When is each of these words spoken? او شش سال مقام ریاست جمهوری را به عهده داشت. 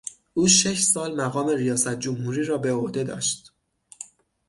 او 0.33 0.47
شش 0.47 0.81
سال 0.83 1.21
مقام 1.21 1.49
ریاست 1.49 1.99
جمهوری 1.99 2.43
را 2.43 2.57
به 2.57 2.73
عهده 2.73 3.03
داشت. 3.03 3.53